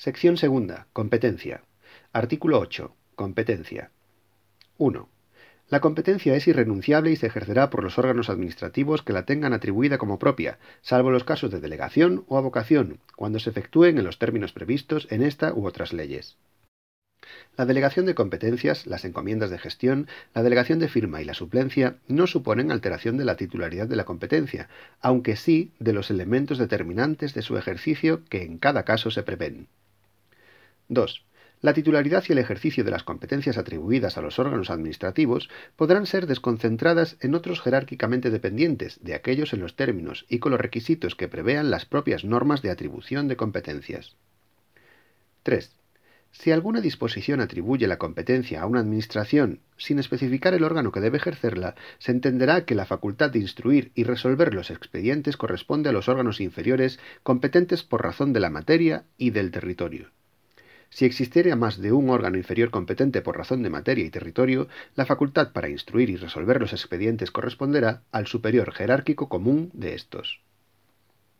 [0.00, 0.86] Sección segunda.
[0.94, 1.62] Competencia.
[2.14, 2.96] Artículo 8.
[3.16, 3.90] Competencia.
[4.78, 5.10] 1.
[5.68, 9.98] La competencia es irrenunciable y se ejercerá por los órganos administrativos que la tengan atribuida
[9.98, 14.54] como propia, salvo los casos de delegación o avocación, cuando se efectúen en los términos
[14.54, 16.38] previstos en esta u otras leyes.
[17.58, 21.98] La delegación de competencias, las encomiendas de gestión, la delegación de firma y la suplencia
[22.08, 24.70] no suponen alteración de la titularidad de la competencia,
[25.02, 29.68] aunque sí de los elementos determinantes de su ejercicio que en cada caso se prevén.
[30.90, 31.24] 2.
[31.62, 36.26] La titularidad y el ejercicio de las competencias atribuidas a los órganos administrativos podrán ser
[36.26, 41.28] desconcentradas en otros jerárquicamente dependientes de aquellos en los términos y con los requisitos que
[41.28, 44.16] prevean las propias normas de atribución de competencias.
[45.44, 45.70] 3.
[46.32, 51.18] Si alguna disposición atribuye la competencia a una administración sin especificar el órgano que debe
[51.18, 56.08] ejercerla, se entenderá que la facultad de instruir y resolver los expedientes corresponde a los
[56.08, 60.10] órganos inferiores competentes por razón de la materia y del territorio.
[60.90, 65.06] Si existiera más de un órgano inferior competente por razón de materia y territorio, la
[65.06, 70.42] facultad para instruir y resolver los expedientes corresponderá al superior jerárquico común de estos.